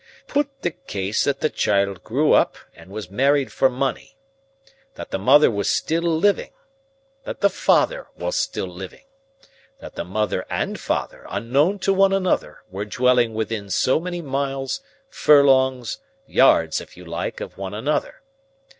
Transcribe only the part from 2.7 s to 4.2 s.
and was married for money.